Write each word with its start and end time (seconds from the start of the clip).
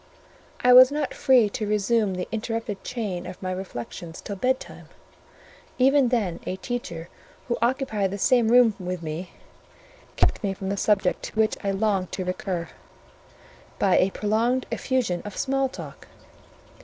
I 0.63 0.73
was 0.73 0.91
not 0.91 1.13
free 1.13 1.47
to 1.49 1.67
resume 1.67 2.15
the 2.15 2.27
interrupted 2.31 2.83
chain 2.83 3.27
of 3.27 3.39
my 3.39 3.51
reflections 3.51 4.19
till 4.19 4.35
bedtime: 4.35 4.87
even 5.77 6.07
then 6.09 6.39
a 6.47 6.55
teacher 6.55 7.07
who 7.47 7.55
occupied 7.61 8.09
the 8.09 8.17
same 8.17 8.47
room 8.47 8.73
with 8.79 9.03
me 9.03 9.29
kept 10.15 10.43
me 10.43 10.55
from 10.55 10.69
the 10.69 10.75
subject 10.75 11.21
to 11.25 11.39
which 11.39 11.55
I 11.63 11.69
longed 11.69 12.11
to 12.13 12.25
recur, 12.25 12.69
by 13.77 13.99
a 13.99 14.09
prolonged 14.09 14.65
effusion 14.71 15.21
of 15.23 15.37
small 15.37 15.69
talk. 15.69 16.07